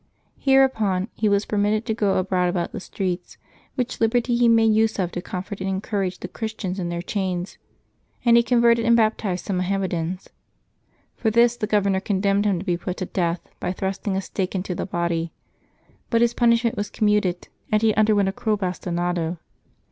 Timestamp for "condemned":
11.99-12.45